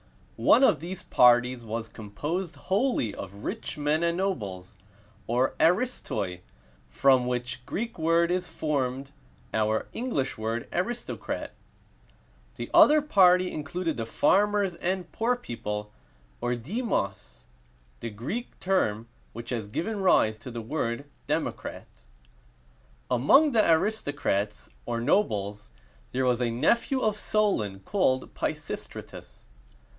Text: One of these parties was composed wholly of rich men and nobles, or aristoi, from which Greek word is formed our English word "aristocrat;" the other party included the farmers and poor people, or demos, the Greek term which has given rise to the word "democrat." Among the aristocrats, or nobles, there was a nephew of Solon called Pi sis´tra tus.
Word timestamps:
One 0.35 0.63
of 0.63 0.79
these 0.79 1.03
parties 1.03 1.63
was 1.63 1.87
composed 1.87 2.55
wholly 2.55 3.13
of 3.13 3.43
rich 3.43 3.77
men 3.77 4.01
and 4.01 4.17
nobles, 4.17 4.75
or 5.27 5.53
aristoi, 5.59 6.39
from 6.89 7.27
which 7.27 7.63
Greek 7.67 7.99
word 7.99 8.31
is 8.31 8.47
formed 8.47 9.11
our 9.53 9.87
English 9.93 10.39
word 10.39 10.67
"aristocrat;" 10.73 11.53
the 12.55 12.71
other 12.73 13.03
party 13.03 13.51
included 13.51 13.97
the 13.97 14.07
farmers 14.07 14.73
and 14.77 15.11
poor 15.11 15.35
people, 15.35 15.91
or 16.41 16.55
demos, 16.55 17.45
the 17.99 18.09
Greek 18.09 18.59
term 18.59 19.07
which 19.33 19.51
has 19.51 19.67
given 19.67 19.99
rise 19.99 20.35
to 20.37 20.49
the 20.49 20.61
word 20.61 21.05
"democrat." 21.27 21.85
Among 23.11 23.51
the 23.51 23.69
aristocrats, 23.69 24.67
or 24.87 24.99
nobles, 24.99 25.69
there 26.11 26.25
was 26.25 26.41
a 26.41 26.49
nephew 26.49 26.99
of 27.03 27.15
Solon 27.17 27.81
called 27.81 28.33
Pi 28.33 28.53
sis´tra 28.53 29.05
tus. 29.07 29.45